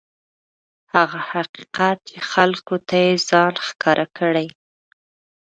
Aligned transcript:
هغه 0.95 1.19
حقیقت 1.31 1.97
چې 2.09 2.17
خلکو 2.31 2.75
ته 2.87 2.95
یې 3.05 3.13
ځان 3.29 3.53
ښکاره 3.67 4.05
کړی. 4.17 4.47